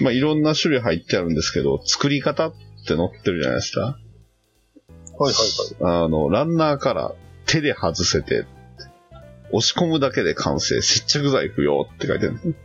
[0.00, 2.52] まあ、いろんな種類入ってあるんですけど、作り方っ
[2.86, 3.80] て載ってるじゃないですか。
[3.82, 3.98] はい
[5.18, 5.30] は
[5.80, 6.04] いはい。
[6.04, 7.12] あの、ランナーから
[7.46, 8.46] 手で外せて、
[9.52, 12.56] 押し込むだけで完成、接着剤不要って書いてある。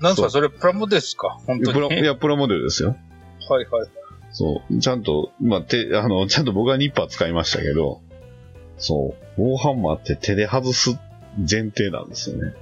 [0.00, 1.38] なんすか、それプラモですか？
[1.46, 1.88] 本当に？
[1.88, 2.96] プラいや、プラモデルですよ。
[3.48, 3.88] はいはい。
[4.32, 4.78] そう。
[4.78, 8.02] ちゃんと、まあ、手、あの、ちゃんと僕はニッパー使いましたけど、
[8.76, 9.42] そう。
[9.42, 10.90] ウォーハンマーって手で外す
[11.38, 12.54] 前提なんですよね。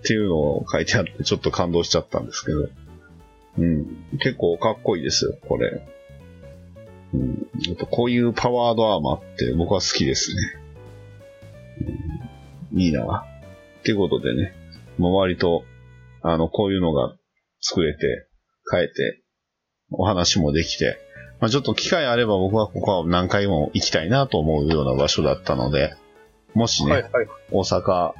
[0.00, 2.68] っていうのを書いてあって、ちょっと感動しちゃったんですけど。
[3.58, 3.86] うん。
[4.18, 5.86] 結構かっこいいですよ、これ。
[7.14, 7.48] うん。
[7.66, 10.36] やっぱこういうパワードアーマーって僕は好きですね。
[12.72, 13.24] うん、いいな。
[13.80, 14.54] ってことでね、
[14.98, 15.64] もう割と、
[16.22, 17.14] あの、こういうのが
[17.60, 18.26] 作れて、
[18.70, 19.22] 変えて、
[19.90, 20.98] お話もできて、
[21.40, 25.94] まあ、ちょっと機会あれば僕はここは何回も行きたいなと思うような場所だったので、
[26.54, 27.28] もしね、はいはい。
[27.52, 28.12] 大阪、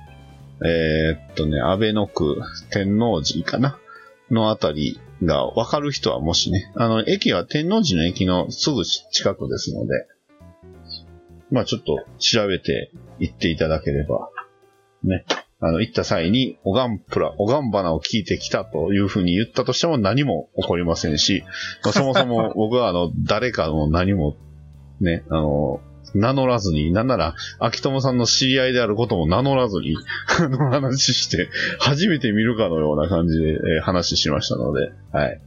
[0.64, 2.40] えーっとね、安倍の区、
[2.70, 3.78] 天王寺かな？
[4.30, 10.06] のあたりが分かる人はもしね、あの、駅は天王寺の駅のすぐ近くですので、
[11.50, 14.30] まあちょっと調べて行っていただければ、
[15.04, 15.24] ね、
[15.60, 21.42] あの、行った際に、おがんぷら、おがんばなを聞いてきたというふうに言ったとしても何も起こりませんし、
[21.82, 24.36] まあ、そもそも 僕はあの、誰かの何も、
[25.00, 25.80] ね、あの、
[26.14, 29.96] 名乗らずに、なんなら、秋友さんの知り合いであることも名乗らずに、
[30.40, 31.48] あの話して、
[31.80, 35.40] 初めて見るかのような感じで、えー話しましたので、はい。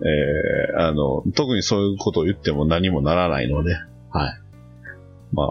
[0.00, 3.74] えー、あの、特にそういうことを言っても何もならないので、
[4.10, 4.43] はい。
[5.34, 5.48] まあ、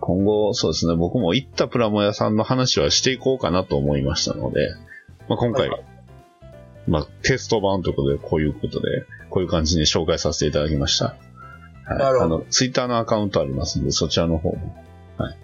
[0.00, 4.74] 今後、そうですね、僕も行ったプラモ屋さんの話はしていこうかなと思いましたので、
[5.28, 5.84] まあ今回、はい
[6.86, 11.16] まあテスト版ということで、こういうことで、こういう感じに紹介させていただきました。
[11.86, 12.22] はい。
[12.22, 14.84] あの、ツイッターのアカウントありますので、そちらの方も。
[15.16, 15.36] はい。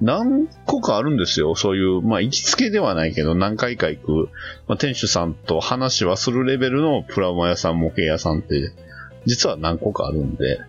[0.00, 1.54] 何個かあるんですよ。
[1.54, 4.12] そういう、まあ、行きつけではないけど、何回か行く、
[4.68, 8.72] まあ、店主さんと話はするレベルのプラモ屋さん、模型屋さんって、
[9.26, 10.60] 実は何個かあるんで、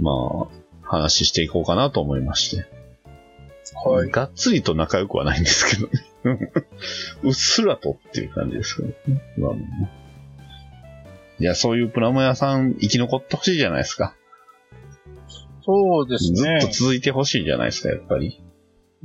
[0.00, 2.66] まあ、話していこうかなと思いまして。
[3.84, 4.10] はい。
[4.10, 6.52] がっつりと仲良くはないんですけどね。
[7.22, 8.94] うっすらとっていう感じですけどね。
[9.36, 9.90] まあね
[11.40, 14.14] いや、そういうプラモ屋さん生き残ってほしいじゃないですか。
[15.62, 16.76] そうですねずっと。
[16.76, 18.40] 続いてほしいじゃないですか、やっぱり。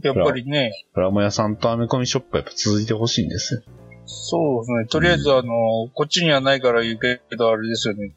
[0.01, 3.61] やっぱりね、プラモ屋さんとアメコミショップはやっぱ続いてほしいんですよ。
[4.05, 4.85] そうですね。
[4.87, 8.13] とりあえず、あの、こっちにはないから言うけど、あれですよね。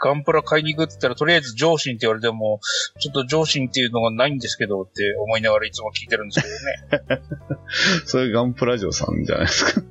[0.00, 2.60] ガンプラ買いに行くって言ったら、とりあえず上心って言われても、
[3.00, 7.22] ちょっと上心っていうのがないんですけどって思いながらいつも聞いてるんですけどね。
[8.06, 9.82] それガンプラ嬢さんじゃないですか。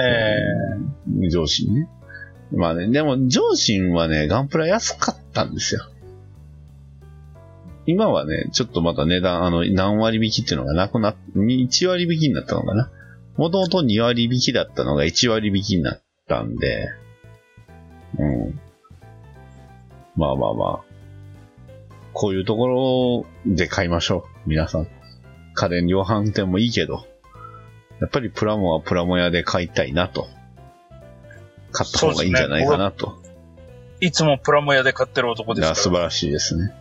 [0.00, 0.36] え
[1.24, 1.88] え上心ね。
[2.52, 5.82] まあね、でも上心はね、ガンプラ安かったんですよ。
[7.86, 12.90] 今はね、ちょっとまた値段、あの、何割引きっていうのがなくなっ、1割引きになったのかな。
[13.36, 16.88] もともと2割引きだったのが1割引きになったんで、
[18.18, 18.60] うん。
[20.16, 20.96] まあまあまあ。
[22.12, 24.48] こういうところで買いましょう。
[24.48, 24.88] 皆さん。
[25.54, 27.06] 家電量販店もいいけど、
[28.00, 30.28] やっぱりプラモはプラモ屋で買いたいなと。
[31.72, 33.18] 買った方がいいんじゃないかなと。
[34.00, 36.72] えいつもプラモ屋で買ってる男ですか素晴らしいですね。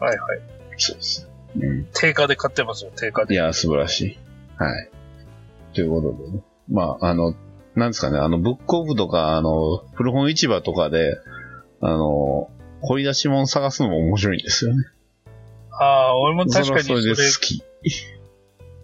[0.00, 0.06] ら。
[0.06, 0.40] はいはい。
[0.76, 1.28] そうです。
[1.56, 1.86] うん。
[1.92, 3.34] 定価で買ってますよ、定価で。
[3.34, 4.18] いや、素晴らしい。
[4.56, 4.90] はい。
[5.72, 6.42] ということでね。
[6.68, 7.34] まあ、あの、
[7.74, 11.18] なんですかね、あの、ブックオフとか、あの、古本市場とかで、
[11.80, 12.50] あの、
[12.86, 14.84] 掘り出し物探すのも面白いんですよね。
[15.72, 17.62] ああ、俺も確かにそれはそれでそれ好き。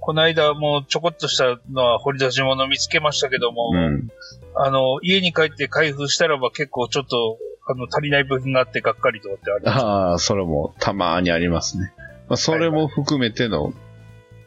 [0.01, 4.09] この間もうちょこっとしたのは掘り出し物見つけましたけども、うん。
[4.57, 9.85] あの、家に帰って開封したらば結構ちょっと、あの、足りない部品があってがっかりとかってあります。
[9.85, 11.93] ああ、それもたまーにありますね。
[12.29, 13.75] まあ、それも含めての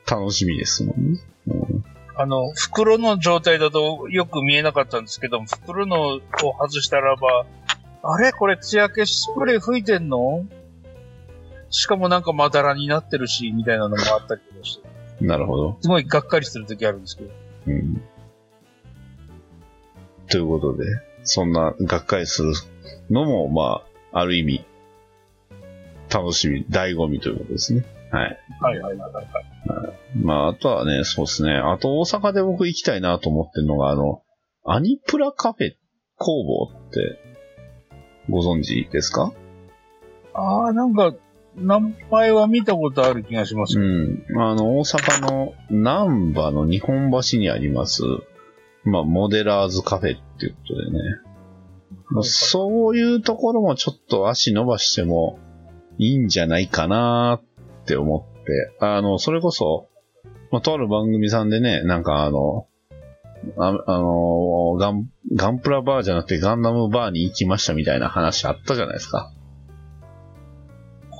[0.09, 1.19] 楽しみですもんね。
[1.47, 1.83] うん
[2.15, 6.21] あの、袋の状態だとよく見えなかったんですけども、袋のを
[6.61, 7.45] 外したらば、
[8.03, 8.33] あれ？
[8.33, 10.45] これ艶消しスプレー吹いてんの？
[11.69, 14.79] しかもなんかまだらになってるし、みたいなのもあったりとかし
[15.19, 15.77] て、なるほど。
[15.81, 17.31] すごいがっかりするときあるんですけど。
[17.67, 18.01] うん。
[20.29, 20.85] ということで、
[21.23, 22.53] そんながっかりする
[23.09, 24.65] のも、まあ、ある意味、
[26.13, 27.85] 楽しみ、醍醐味ということですね。
[28.11, 28.39] はい。
[28.59, 29.25] はいはいはいはい。
[30.21, 31.53] まあ、あとはね、そうですね。
[31.53, 34.21] あと大阪で僕行きたいなと思ってるのが、あの、
[34.65, 35.71] アニプラカフェ
[36.17, 37.32] 工房って、
[38.29, 39.33] ご存知ですか？
[40.33, 41.13] ああ、なんか、
[41.55, 43.83] 名前は見たことある気がしますう。
[43.83, 44.23] ん。
[44.37, 48.01] あの、大阪の南波の日本橋にあります、
[48.83, 50.99] まあ、モデラーズカフェっていうことでね。
[52.09, 55.39] まあそういうところもちょっと足伸ばしても
[55.99, 59.87] いいんじゃないかなって思って、あの、それこそ、
[60.51, 62.67] まあ、とある番組さんでね、なんかあの、
[63.57, 69.31] ああのガン、ガンプラバーじゃなくてガンダムバーに行きましたみたいな話あったじゃないですか。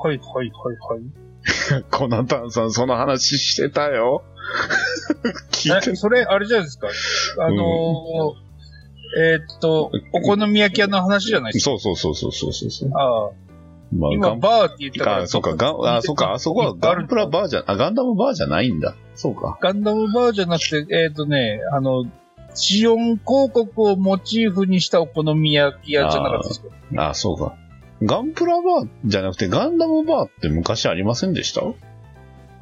[0.04, 1.84] はいはいはいはい。
[1.92, 4.24] コナタンさん、その話してたよ。
[5.52, 6.88] 聞いてえ、それ、あれじゃないですか？
[7.40, 8.44] あのー
[9.16, 11.78] えーっと、お好み焼き屋の話じゃないですか？
[11.78, 12.90] そうそうそうそうそうそう。
[12.96, 13.30] ああ、
[13.96, 15.18] まあ、ガ今、ンバーって言ったから。
[15.24, 18.96] あ、そうか、ガン、あ、そうか、あそこはガンプラバーじゃ、あ、ガンダムバーじゃないんだ。
[19.16, 19.58] そうか。
[19.62, 22.06] ガンダムバーじゃなくて、えーっとね、あの、
[22.56, 27.10] ジオン広告をモチーフにしたお好み焼き屋じゃなかったですか？
[27.10, 27.56] あ、そうか。
[28.02, 31.62] ガンプラバーじゃなくてガンダムバーって昔ありませんでした？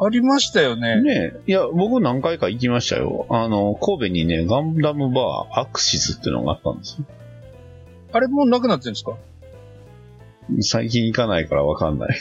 [0.04, 1.02] ありましたよね。
[1.02, 1.42] ねえ。
[1.48, 3.28] いや、僕何回か行きましたよ。
[3.30, 7.06] あの、神戸にね、ガンダムバーアクシズっていうのがあったんですよ。
[8.14, 9.16] あれもうなくなってるんですか？
[10.60, 12.18] 最近行かないからわかんない。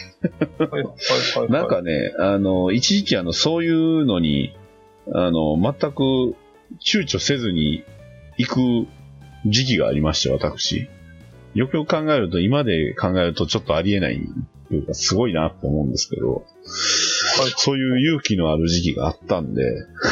[1.48, 4.56] なんかね、あの、一時期あの、そういうのに、
[5.12, 6.36] あの、全く
[6.80, 7.84] 躊躇せずに
[8.38, 8.88] 行く
[9.46, 10.88] 時期がありまして、私。
[11.54, 14.20] よくよく考えると、今で考えるとちょっとありえない
[14.68, 16.46] というか、すごいなって思うんですけど、
[17.56, 19.62] そういう勇気のある時期があったんで、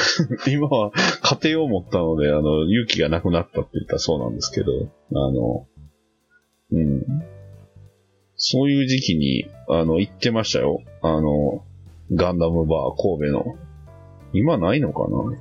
[0.51, 0.91] 今は
[1.23, 4.73] 家庭を持ったので、あの、勇気がなくなったって言ったらそうなんですけど、
[5.13, 5.67] あの、
[6.73, 7.05] うん。
[8.39, 10.81] そういう時期に、あの、行ってましたよ。
[11.03, 11.65] あの、
[12.15, 13.57] ガンダムバー神戸の。
[14.33, 15.37] 今ないのかな？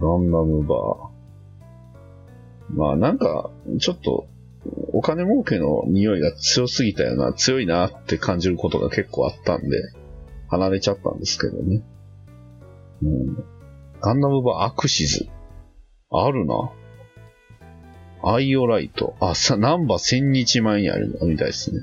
[0.00, 1.12] ガンダムバー。
[2.74, 4.26] まあなんか、ちょっと、
[4.92, 9.92] お金儲けの匂いが強すぎたよな、強いなって感じることが結構あったんで、
[10.48, 11.82] 離れちゃったんですけどね。
[13.02, 13.44] うん。
[14.00, 15.28] ガンダムバーアクシズ。
[16.10, 16.72] あるな。
[18.24, 19.16] アイオライト。
[19.20, 21.82] あ、さ、ナンバー千日前にあるみたいですね。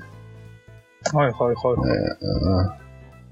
[1.12, 2.78] はいはいはいはい。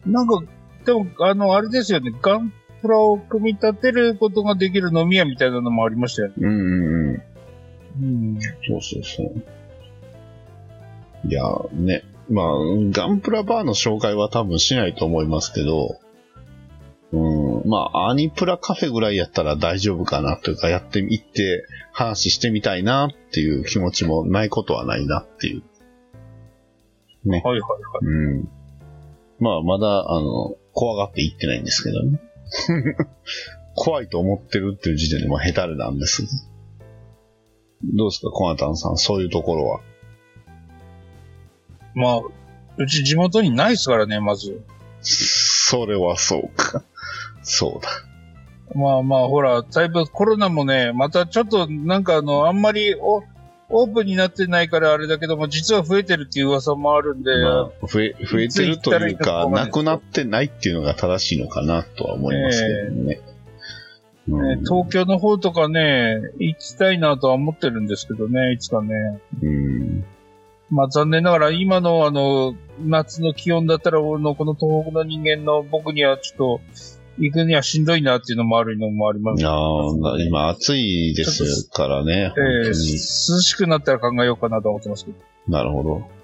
[0.06, 0.42] えなんか、
[0.84, 2.12] でも、あの、あれですよね。
[2.22, 6.34] ガンプラを組み立てることができる飲み屋みたいなのもありましたよね。
[6.38, 6.62] ーうんうん
[7.10, 7.22] うん。
[8.00, 8.38] うん。
[8.40, 9.42] そうそうそう。
[11.28, 11.42] いや、
[11.72, 12.04] ね。
[12.30, 12.46] まあ、
[12.90, 16.07] ガンプラバーの紹介は多分しないと思いますけど、うん、
[17.68, 25.62] まあ、アニプラカフェぐらいやったら大丈夫かなというか、やってみて、話してみたいなっていう気持ちもないことはないなっていう。
[27.28, 27.42] ね。
[27.44, 28.06] はいはいはい。
[28.06, 28.48] うん。
[29.38, 32.20] まあ、まだ、あの、怖がって言ってないんですけどね。
[33.76, 36.24] 怖いと思ってるっていう時点でもうヘタレなんです。
[37.84, 39.80] どうですか、コナタンさん、そういうところは。
[41.94, 42.20] まあ、
[42.78, 44.62] うち地元にないですからね、まず。
[45.02, 46.82] それはそうか。
[47.48, 47.88] そうだ。
[48.74, 53.22] まあまあ、ほら、だいぶコロナもね、またちょっとなんかあの、あんまりお
[53.70, 63.20] オープンになってないからあれだけども、実は増えてるっていう噂もあるんで、まあ、増え、増えてるというか、なくなってないっていうのが正しいのかなとは思いますけどね。
[63.32, 63.38] うん
[64.28, 69.20] ね東京の方とかね、行きたいなとは思ってるんですけどね、いつかね。
[69.42, 70.04] うん。
[70.70, 76.60] まあ残念ながら今のあの、夏の気温だったら、俺のこの東北の人間の僕にはちょっと、
[77.18, 79.46] 行くにはしんどいなっていうのもあるのもあります。
[79.46, 82.74] ああ、今暑いですからね、ええ本当に。
[82.74, 82.74] 涼
[83.40, 85.18] しくなったら考えようかなと思ってますけど。
[85.48, 86.18] なるほど。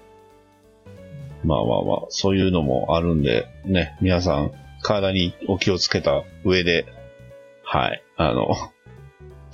[1.43, 6.85] まあまあまあ、そういうのもあるんで、ね、皆さん、体にお気をつけた上で、
[7.63, 8.47] はい、あの、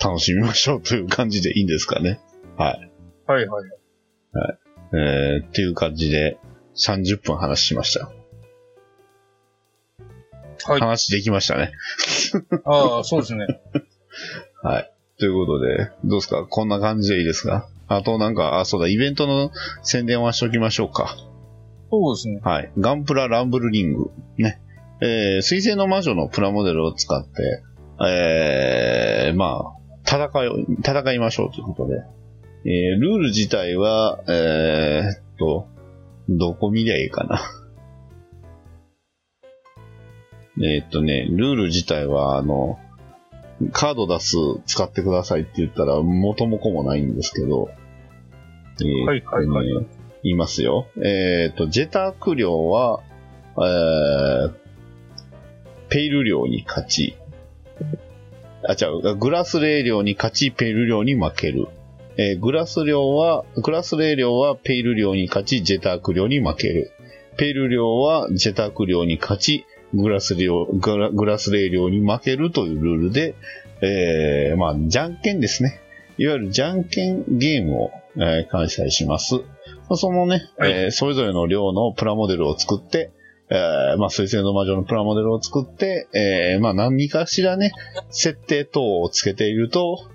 [0.03, 2.19] 楽しみましょうという感じでいいんですかね。
[2.57, 2.91] はい。
[3.27, 3.65] はいはい。
[4.93, 6.37] えー、っていう感じで、
[6.75, 8.11] 30分話しました。
[10.67, 10.79] はい。
[10.79, 11.71] 話できましたね。
[12.65, 13.45] ああ、そうですね。
[14.63, 14.91] はい。
[15.19, 16.45] ということで、どうですか？
[16.47, 17.67] こんな感じでいいですか？
[17.87, 19.51] あとなんか、あ、そうだ、イベントの
[19.83, 21.15] 宣伝はしときましょうか。
[21.89, 22.39] そうですね。
[22.43, 22.71] はい。
[22.79, 24.11] ガンプラランブルリング。
[24.37, 24.61] ね。
[25.01, 27.63] えー、水星の魔女のプラモデルを使って、
[28.07, 31.95] えー、まあ、戦いを、戦いましょうということで。
[32.63, 35.67] えー、ルール自体は、えーっと、
[36.29, 37.41] どこ見りゃいいかな。
[40.57, 42.79] えーっとね、ルール自体は、あの、
[43.71, 44.35] カード出す、
[44.65, 47.69] 使ってくださいって言ったら、元も子もないんですけど、
[48.81, 50.87] えーはいはいはいえー言いますよ。
[51.03, 53.01] えっ、と、ジェターク量は、
[53.57, 54.53] えー、
[55.89, 57.17] ペイル量に勝ち、
[58.67, 61.67] あ、違う、グラスレイ量に勝ち、ペイル量に負ける。
[62.17, 66.91] えーグラス量は、グラスレイ量はペイル量に勝ち、ジェターク量に負ける。
[67.37, 73.35] ペイル量はジェターク量に勝ち、グラス量、グラグラスレイ量に負けるというルールで、
[73.81, 75.81] えー、まあ、じゃんけんですね。
[76.17, 79.35] いわゆるじゃんけんゲームを、えー開催します。
[79.35, 79.41] ま
[79.91, 83.11] あそのね、はいえーそれぞれの量のプラモデルを作って、
[83.49, 87.73] えーまあ、水星の魔女のプラモデルを作って、えーまあ、何かしらね、
[88.09, 90.09] 設定等をつけていると、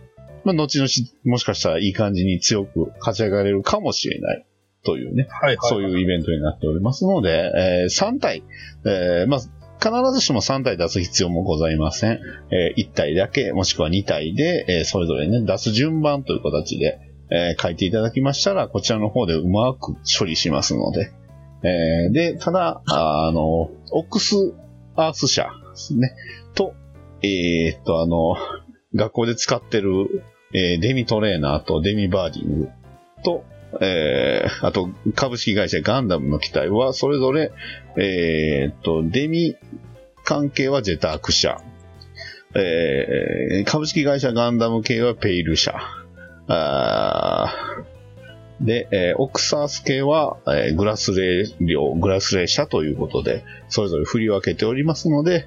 [0.45, 0.89] まあ、後々、
[1.25, 4.47] もしかしたらいい感じに強く勝ち上がれるかもしれない
[4.85, 5.69] というね、はいはい。
[5.69, 8.43] そういうイベントになっておりますので、えー3体、
[8.87, 9.41] えーまあ、
[9.79, 12.21] 必ずしも3体出す必要もございません。
[12.51, 16.99] え1体だけ、もしくは2体で、えーそれぞれね、出す順番という形で、
[17.31, 21.13] えー書いていただきましたら、こちらの方でうまく処理しますので。
[21.63, 23.71] えーで、ただ、ああの、オ
[24.03, 24.55] ックス
[24.95, 26.15] アース社ですね、
[26.55, 26.75] と、
[27.23, 28.37] えーっと、あの、
[28.95, 30.23] 学校で使ってる、
[30.55, 32.69] えーデミトレーナーとデミバーディング
[33.25, 33.45] と、
[33.81, 37.53] えーあと、株式会社ガンダムの機体は、それぞれ、
[37.97, 39.57] えーっと、デミ
[40.25, 41.61] 関係はジェターク社、
[42.55, 45.75] えー株式会社ガンダム系はペイル社、
[46.49, 47.55] あ
[48.61, 55.47] で、えーオクサース系は、えーグラスレイ量、グラスレイ社ということで、それぞれ振り分けておりますので、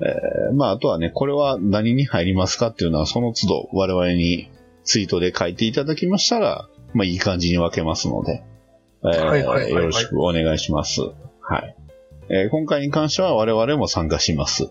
[0.00, 4.50] えーまあ、あとはね、これは何に入りますかっていうのは、その都度我々に
[4.84, 8.42] ツイートで書いていただきましたら、まあ、いい感じに分けますので、
[9.04, 11.00] えーよろしくお願いします。
[11.40, 11.76] はい。
[12.28, 14.70] えー今回に関しては我々も参加します。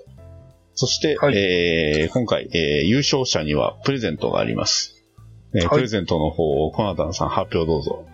[0.75, 4.95] そして、はいえー今回、えー優勝者にはプレゼントがあります。
[5.55, 8.05] えーはいプレゼントの方をコナタンさん発表どうぞ。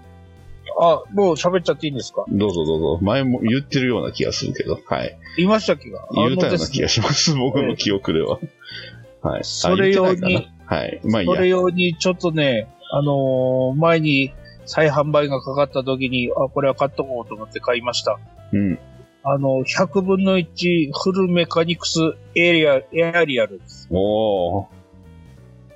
[0.77, 2.25] あ、もう喋っちゃっていいんですか？
[2.27, 2.99] どうぞどうぞ。
[3.01, 5.17] 前も言ってるような気がするけど、はい。
[5.37, 7.33] 言いましたっけが言ったような気がします。
[7.35, 8.39] 僕の記憶では。
[9.21, 9.41] はい。
[9.41, 10.99] あそれ用にはい。
[11.05, 11.45] まあいいそれや。
[11.47, 14.33] 用にちょっとね、あのー前に
[14.65, 18.17] 再販売がかかった時に、あ、これは買っとこうと思って買いました。
[18.53, 18.79] うん。
[19.23, 21.99] あの、100分の1フルメカニクス
[22.35, 23.87] エリア、エアリアルです。
[23.91, 24.65] おー。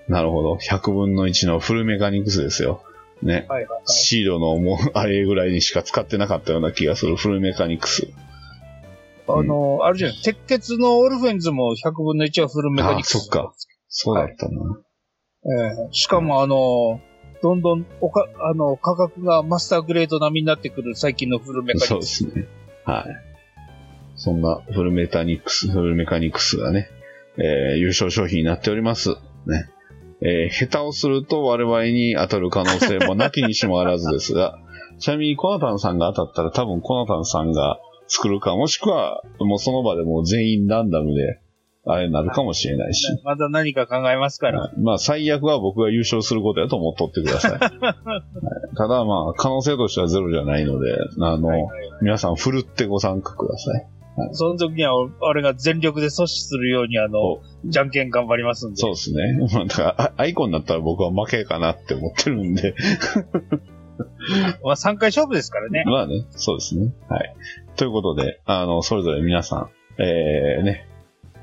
[0.08, 0.56] なるほど。
[0.56, 2.84] 100分の1のフルメカニクスですよ。
[3.22, 3.46] ね。
[3.50, 3.82] はいはいはい。
[3.86, 8.08] シードのもう、あれぐらいにしか使ってなかったような気がするフルメカニクス。
[9.28, 13.18] あのーあるじゃない鉄血のオルフェンズも100分の1はフルメカニクス。
[13.18, 13.54] あそっか。
[13.90, 14.80] そうだったな。
[15.62, 17.09] ええしかもあのー
[17.42, 21.90] どんどんおか、あの、価格がマスターグレード並みになってくる最近のフルメカニクス。
[21.90, 22.48] そうですね。
[22.86, 23.30] はい。
[24.16, 26.90] そんなフルメカニクス、フルメカニクスがね、
[27.38, 29.16] えー優勝商品になっております。
[29.46, 29.70] ね。
[30.22, 34.60] えー下手をすると我々に当たる可能性もなきにしもあらずですが、
[35.00, 41.40] ちなみにコナタンさんが当たったら多分コナタンさんが作るか、もしくはもうその場でもう全員ランダムで、
[41.86, 43.06] あれになるかもしれないし。
[43.24, 44.62] また何か考えますから。
[44.62, 47.52] はいまあ、最悪は僕が優勝することやと思っとってください。
[47.52, 47.70] はい
[48.76, 51.70] ただまあ、可能性としてはゼロじゃないので、あの、はいはい
[52.02, 53.88] 皆さん、ふるってご参加ください。
[54.32, 58.78] その時には、俺が全力で阻止するように、あのお、じゃんけん頑張りますんで。
[58.78, 59.38] そうですね。
[59.54, 62.74] まあ、だから、あアイコンになったら僕は負けかなって思ってるんで。
[64.64, 65.84] まあ、3回勝負ですからね。
[65.86, 66.94] まあね、そうですね。
[67.10, 67.36] はい。
[67.76, 69.70] ということで、あの、それぞれ皆さん、
[70.02, 70.88] えー、ね、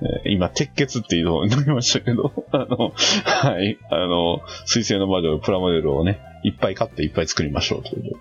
[0.02, 2.92] えー今、鉄血っていうのになりましたけど、 あの、
[3.24, 8.18] はい、あの、水星の魔女プラモデルをね、いっぱい買っていっぱい作りましょうというこ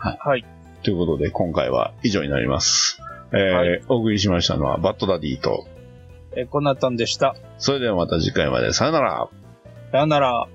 [0.00, 0.18] とで。
[0.18, 0.44] はい。
[0.82, 3.00] ということで、今回は以上になります。
[3.32, 5.66] えーはいお送りしましたのは、バッドダディと、
[6.36, 7.36] えーこんなったんでした。
[7.58, 9.28] それではまた次回まで、さよなら
[9.92, 10.46] さよなら。